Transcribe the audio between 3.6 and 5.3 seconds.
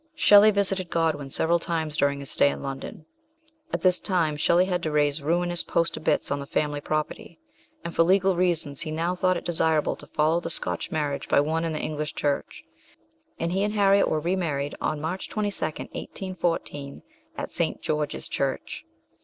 At this time Shelley had to raise